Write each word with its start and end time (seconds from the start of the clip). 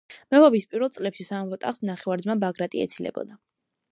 მეფობის 0.35 0.63
პირველ 0.71 0.89
წლებში 0.95 1.25
სამეფო 1.27 1.59
ტახტს 1.65 1.85
ნახევარძმა 1.91 2.39
ბაგრატი 2.47 2.83
ეცილებოდა. 2.87 3.41